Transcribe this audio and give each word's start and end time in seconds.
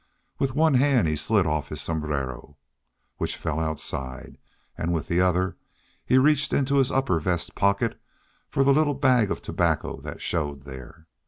With 0.39 0.55
one 0.55 0.73
hand 0.73 1.07
he 1.07 1.15
slid 1.15 1.45
off 1.45 1.69
his 1.69 1.79
sombrero, 1.79 2.57
which 3.17 3.37
fell 3.37 3.59
outside, 3.59 4.39
and 4.75 4.91
with 4.91 5.07
the 5.07 5.21
other 5.21 5.57
he 6.03 6.17
reached 6.17 6.53
in 6.53 6.65
his 6.65 6.91
upper 6.91 7.19
vest 7.19 7.53
pocket 7.53 8.01
for 8.49 8.63
the 8.63 8.73
little 8.73 8.95
bag 8.95 9.29
of 9.29 9.43
tobacco 9.43 10.01
that 10.01 10.19
showed 10.19 10.61
there. 10.63 11.05